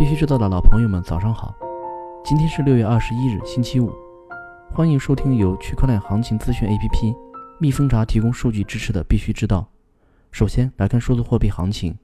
[0.00, 1.54] 必须知道的老朋友们，早上好！
[2.24, 3.92] 今天是六月二十一日，星期五。
[4.72, 7.14] 欢迎收听由区块链行情资讯 APP
[7.58, 9.70] 蜜蜂茶提供数据支持的《必须知道》。
[10.32, 11.94] 首先来看数字货币行情。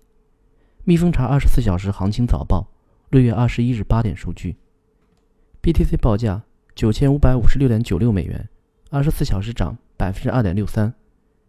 [0.84, 2.68] 蜜蜂茶二十四小时行情早报，
[3.08, 4.56] 六月二十一日八点数据
[5.62, 6.42] ：BTC 报价
[6.74, 8.46] 九千五百五十六点九六美元，
[8.90, 10.92] 二十四小时涨百分之二点六三，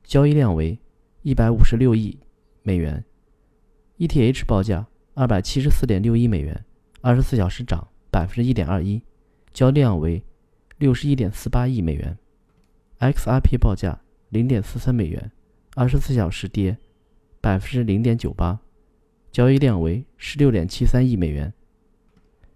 [0.01, 0.79] 交易量为
[1.23, 2.17] 一百五十六亿
[2.63, 3.03] 美元。
[3.97, 4.87] ETH 报价。
[5.19, 6.63] 二百七十四点六一美元，
[7.01, 9.01] 二十四小时涨百分之一点二一，
[9.51, 10.23] 交易量为
[10.77, 12.15] 六十一点四八亿美元。
[12.99, 13.99] XRP 报价
[14.29, 15.31] 零点四三美元，
[15.73, 16.77] 二十四小时跌
[17.41, 18.59] 百分之零点九八，
[19.31, 21.51] 交易量为十六点七三亿美元。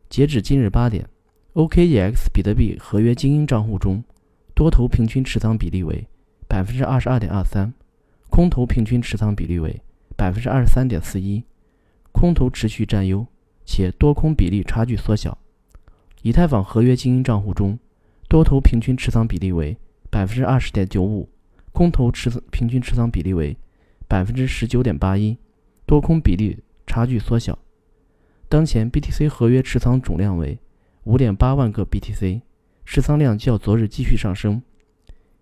[0.07, 1.09] 截止今日八点
[1.53, 4.03] ，OKEX 比特币合约精英账户中，
[4.53, 6.07] 多头平均持仓比例为
[6.47, 7.73] 百分之二十二点二三，
[8.29, 9.81] 空头平均持仓比例为
[10.15, 11.43] 百分之二十三点四一。
[12.11, 13.25] 空头持续占优，
[13.65, 15.37] 且多空比例差距缩小。
[16.21, 17.79] 以太坊合约精英账户中，
[18.27, 19.75] 多头平均持仓比例为
[20.09, 21.27] 百分之二十点九五，
[21.71, 23.57] 空头持平均持仓比例为
[24.07, 25.37] 百分之十九点八一，
[25.85, 27.57] 多空比例差距缩小。
[28.47, 30.59] 当前 BTC 合约持仓总量为
[31.05, 32.41] 五点八万个 BTC，
[32.85, 34.61] 持仓量较昨日继续上升。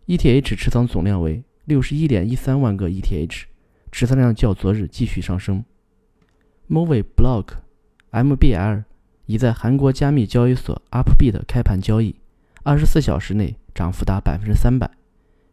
[0.05, 3.43] ETH 持仓总量为六十一点一三万个 ETH，
[3.91, 5.63] 持仓量较昨日继续上升。
[6.69, 7.45] Movie Block
[8.11, 8.83] MBL
[9.25, 12.15] 已在韩国加密交易所 Upbit 开盘交易，
[12.61, 14.91] 二十四小时内涨幅达百分之三百。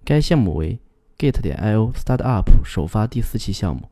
[0.05, 0.79] 该项目为
[1.17, 3.89] Gate 点 IO Startup 首发第四期项目，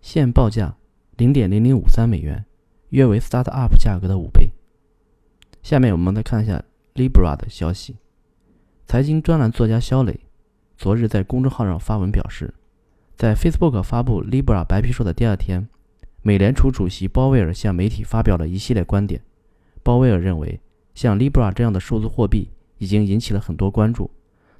[0.00, 0.74] 现报价
[1.18, 2.46] 零点零零五三美元，
[2.88, 4.52] 约为 Startup 价格的五倍。
[5.62, 7.96] 下面我们来看一下 Libra 的消息。
[8.86, 10.20] 财经专栏作家肖磊
[10.78, 12.54] 昨日在公众号上发文表示，
[13.18, 15.68] 在 Facebook 发布 Libra 白皮书的第二天。
[16.24, 19.20] 美联储主席鲍威尔向媒体发表了一系列观点。
[19.82, 20.60] 鲍威尔认为，
[20.94, 22.48] 像 Libra 这样的数字货币
[22.78, 24.08] 已经引起了很多关注，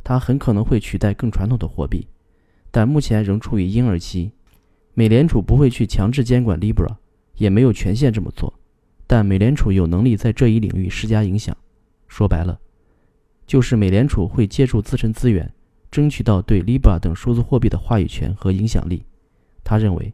[0.03, 2.09] 它很可能会取代更传统的货币，
[2.73, 4.33] 但目前仍处于婴儿期。
[4.95, 6.97] 美联储不会去强制监管 Libra，
[7.37, 8.53] 也没有权限这么做，
[9.07, 11.57] 但美联储有能力在这一领域施加影响。
[12.09, 12.59] 说白了，
[13.47, 15.55] 就是美联储会借助自身资源，
[15.93, 19.05] 争取到对 Libra 等数字货币的话语权和影响力。
[19.63, 20.13] 他认为。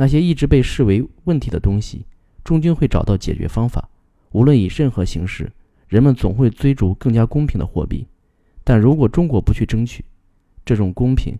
[0.00, 2.06] 那些一直被视为问题的东西，
[2.42, 3.86] 终究会找到解决方法。
[4.30, 5.52] 无论以任何形式，
[5.88, 8.06] 人们总会追逐更加公平的货币。
[8.64, 10.02] 但如果中国不去争取，
[10.64, 11.38] 这种公平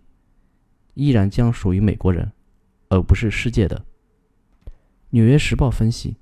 [0.93, 2.31] 依然将属于美国人，
[2.89, 3.77] 而不是世界的。
[5.09, 6.17] 《纽约时报》分析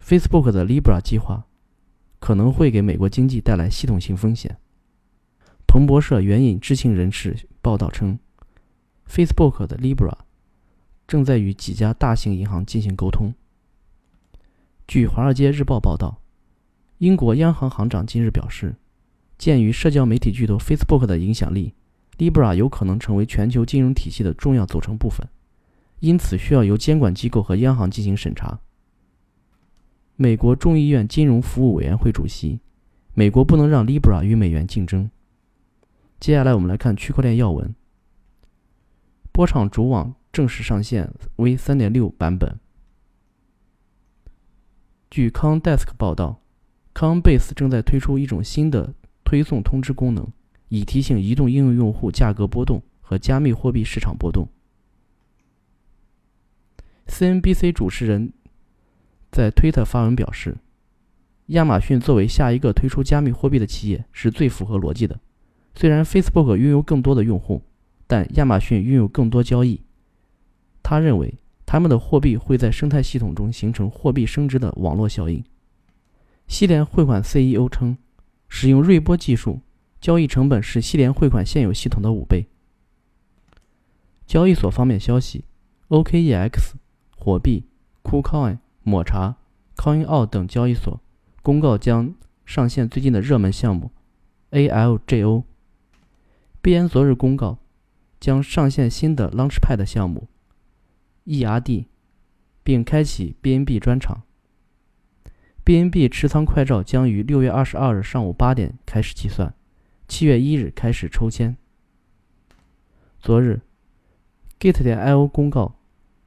[0.00, 1.48] ，Facebook 的 Libra 计划
[2.20, 4.56] 可能会给美国经济带来系统性风险。
[5.66, 8.20] 彭博社援引知情人士报道称
[9.08, 10.16] ，Facebook 的 Libra。
[11.08, 13.34] 正在与几家大型银行进行沟通。
[14.86, 16.20] 据《华尔街日报》报道，
[16.98, 18.76] 英国央行行长今日表示，
[19.38, 21.72] 鉴于社交媒体巨头 Facebook 的影响力
[22.18, 25.26] ，Libra 有可能成为全球金融体系的重要组成部分，
[26.00, 28.60] 因此需要由监管机构和央行进行审查。
[30.16, 32.60] 美国众议院金融服务委员会主席：
[33.14, 35.10] 美国不能让 Libra 与美元竞争。
[36.20, 37.74] 接下来我们来看区块链要闻。
[39.32, 40.14] 波场主网。
[40.38, 42.60] 正式上线 V 3.6版本。
[45.10, 46.40] 据 CoinDesk 报道
[46.94, 48.94] ，Coinbase 正在推出一种新的
[49.24, 50.28] 推送通知功能，
[50.68, 54.46] 以提醒移动应用用户价格波动和加密货币市场波动。
[57.08, 58.32] CNBC 主持人
[59.32, 60.58] 在推特发文表示，
[61.46, 65.18] 亚马逊作为下一个推出加密货币的企业是最符合逻辑的。
[65.74, 67.60] 虽然 Facebook 拥有更多的用户，
[68.06, 69.82] 但亚马逊拥有更多交易。
[70.90, 71.34] 他认为，
[71.66, 75.44] 他们的货币会在生态系统中形成货币升值的网络效应。
[76.46, 77.98] 西联汇款 CEO 称，
[78.48, 79.60] 使用瑞波技术，
[80.00, 82.46] 交易成本是西联汇款现有系统的五倍。
[84.26, 85.44] 交易所方面消息
[85.88, 86.72] ，OKEX、
[87.18, 87.66] 火币、
[88.02, 89.36] KuCoin、抹茶、
[89.76, 90.98] CoinO 等交易所
[91.42, 92.14] 公告将
[92.46, 93.90] 上线最近的热门项目
[94.52, 95.42] ALGO。
[96.62, 97.58] 币安昨日公告，
[98.18, 100.28] 将上线新的 Launchpad 项目。
[101.28, 101.84] ERD，
[102.64, 104.22] 并开启 BNB 专场。
[105.62, 109.52] BNB 持仓快照将于六月二十二日上午八点开始计算，
[110.08, 111.54] 七月一日开始抽签。
[113.20, 113.60] 昨日
[114.58, 115.74] ，Git 点 IO 公告，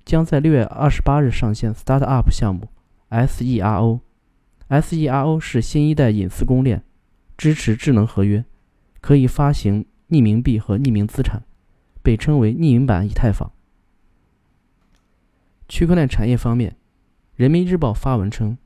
[0.05, 2.67] 将在六月二十八日上线 Startup 项目
[3.09, 4.01] SERO。
[4.69, 6.83] SERO 是新一代隐私公链，
[7.35, 8.45] 支持智能合约，
[9.01, 11.43] 可以发行匿名币和匿名资产，
[12.03, 13.51] 被称为匿名版以太坊。
[15.71, 16.75] 区块链产业方面，
[17.37, 18.57] 人民日报发文称，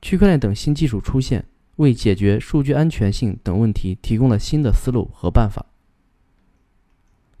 [0.00, 1.46] 区块链等新技术出现，
[1.78, 5.66] 为解决数据安全性等问题提供了新的思路和办法。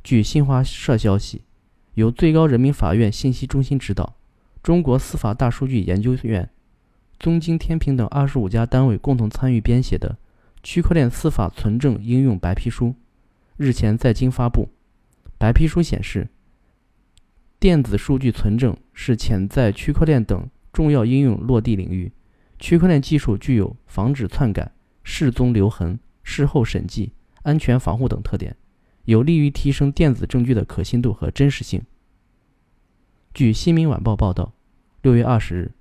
[0.02, 1.42] 据新华社消息，
[1.94, 4.16] 由最高人民法院信息中心指导，
[4.64, 6.50] 中国司法大数据研究院、
[7.16, 10.08] 中经天平等二十五家单位共同参与编写的
[10.64, 12.86] 《区块链司法存证应用白皮书》
[13.56, 14.70] 日前在京发布。
[15.38, 16.26] 白皮书显示，
[17.64, 22.12] 电子数据存证是潜在区块链等重要应用落地领域。
[22.58, 24.70] 区块链技术具有防止篡改、
[25.02, 27.12] 失踪留痕、事后审计、
[27.42, 28.54] 安全防护等特点。
[29.06, 31.80] 有利于提升电子证据的可信度和真实性。
[33.32, 34.52] 据《新民晚报》报道，
[35.00, 35.72] 六月二十日，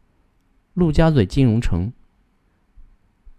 [0.76, 1.92] 陆家嘴金融城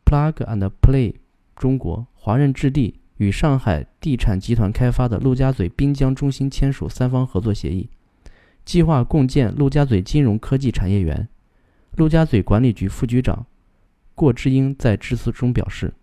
[0.04, 1.14] Plug and Play
[1.56, 7.88] 中国、华润置地与上海地产集团开发的陆家嘴滨江中心签署三方合作协议，
[8.64, 11.28] 计划共建陆家嘴金融科技产业园。
[11.96, 13.46] 陆家嘴管理局副局长
[14.14, 15.94] 郭志英在致辞中表示，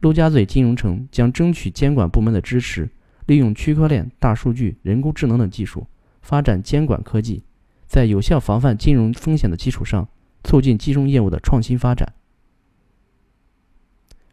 [0.00, 2.90] 陆家嘴金融城将争取监管部门的支持。
[3.26, 5.86] 利用区块链、大数据、人工智能等技术，
[6.20, 7.42] 发展监管科技，
[7.86, 10.06] 在有效防范金融风险的基础上，
[10.42, 12.12] 促进金融业务的创新发展。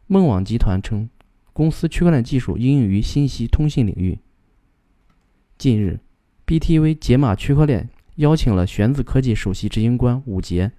[0.08, 1.10] 梦网集团称，
[1.54, 4.20] 公司区块链技术应用于信息通信领域。
[5.58, 6.02] 近日
[6.52, 10.74] ，BTV 解码区块链邀请了玄子科技首席执行官武杰，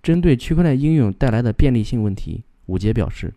[0.00, 3.34] 针对区块链应用带来的便利性问题，武杰表示，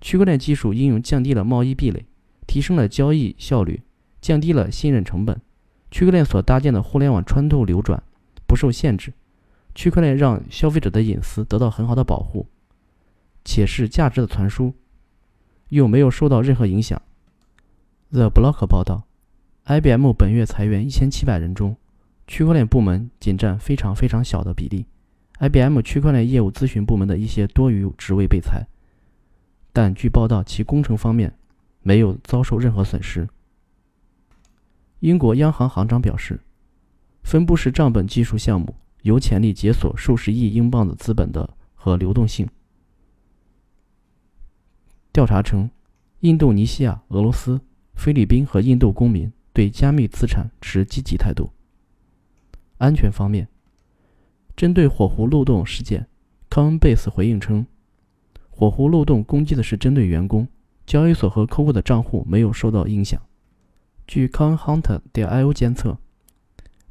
[0.00, 2.06] 区块链技术应用降低了贸易壁垒。
[2.46, 3.82] 提升了交易效率，
[4.22, 5.38] 降低了信任成本。
[5.90, 8.02] 区块链所搭建的互联网穿透流转
[8.46, 9.12] 不受限制，
[9.74, 12.46] 区块链让消费者的隐私得到很好的保护，
[13.44, 14.72] 且是价值的传输，
[15.68, 17.00] 又没有受到任何影响。
[18.10, 19.04] The Block 报道
[19.70, 21.76] ，IBM 本月裁员一千七百人中，
[22.26, 24.84] 区块链部门仅占非常非常小的比例。
[25.38, 28.66] IBM 区块链业务咨询部门的一些多余职位被裁，
[29.72, 31.36] 但据报道，其工程方面。
[31.82, 33.26] 没有遭受任何损失。
[34.98, 36.38] 英国央行行长表示，
[37.22, 42.46] 分布式账本技术项目有潜力解锁数十亿英镑的资本的和流动性。
[45.10, 45.70] 调查称，
[46.20, 47.58] 印度尼西亚、俄罗斯、
[47.94, 51.50] 菲律宾和印度公民对加密资产持积极态度。
[52.78, 53.46] 安全方面，
[54.56, 56.06] 针对火狐漏洞事件
[56.48, 57.66] ，Coinbase 回应称，
[58.48, 60.48] 火狐漏洞攻击的是针对员工。
[60.86, 63.20] 交易所和客户的账户没有受到影响。
[64.06, 65.98] 据 CoinHunter 点 io 监测，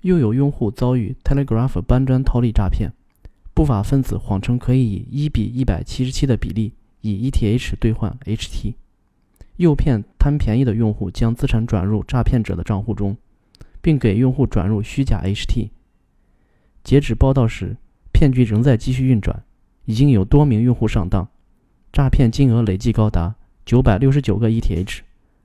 [0.02, 2.94] 又有用户遭遇 Telegraph 搬砖套利诈骗。
[3.56, 8.76] 不法分子谎称可以以一比一百七十七的比例以 ETH 兑换 HT，
[9.60, 13.18] 诱骗贪便宜的用户将资产转入诈骗者的账户中，
[13.82, 15.70] 并给用户转入虚假 HT。
[16.82, 17.76] 截止报道时，
[18.14, 19.44] 骗局仍在继续运转，
[19.84, 21.28] 已经有多名用户上当，
[21.92, 23.36] 诈骗金额累计高达。
[23.66, 25.00] 九百六十九个 ETH，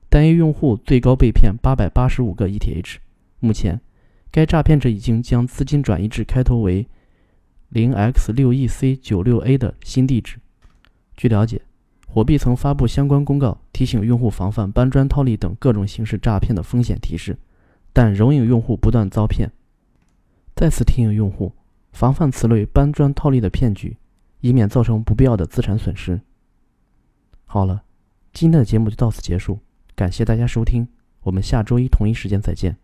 [0.08, 2.98] 单一用户最高被骗八百八十五个 ETH。
[3.40, 3.80] 目前，
[4.30, 6.86] 该诈骗者已经将资金转移至开头为
[7.68, 10.38] 零 X 六 EC 九六 A 的新地址。
[11.16, 11.60] 据了解，
[12.14, 17.36] 火币曾发布相关公告，提醒用户防范搬砖套利等各种形式诈骗的风险提示，
[17.92, 19.50] 但仍有用户不断遭骗。
[20.54, 21.50] 再次提醒用户
[21.90, 23.96] 防范此类搬砖套利的骗局，
[24.42, 26.20] 以免造成不必要的资产损失。
[27.46, 27.82] 好了。
[28.32, 29.58] 今天的节目就到此结束，
[29.96, 30.86] 感谢大家收听，
[31.22, 32.76] 我们下周一同一时间再见。